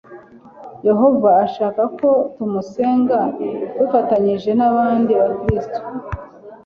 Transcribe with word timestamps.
yehova 0.87 1.29
ashaka 1.45 1.81
ko 1.99 2.09
tumusenga 2.35 3.17
dufatanyije 3.77 4.51
n'abandi 4.59 5.11
bakristo 5.21 5.79